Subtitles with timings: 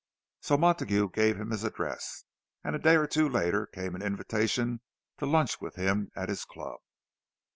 [0.39, 2.23] So Montague gave him his address,
[2.63, 4.81] and a day or two later came an invitation
[5.19, 6.79] to lunch with him at his club.